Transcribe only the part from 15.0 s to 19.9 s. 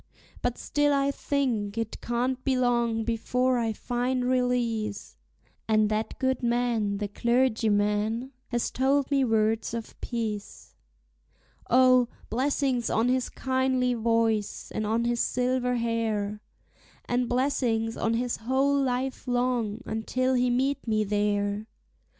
his silver hair, And blessings on his whole life long,